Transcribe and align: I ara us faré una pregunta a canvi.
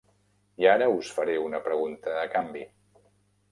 I 0.63 0.67
ara 0.71 0.87
us 0.93 1.11
faré 1.17 1.35
una 1.49 1.61
pregunta 1.69 2.17
a 2.25 2.27
canvi. 2.35 2.67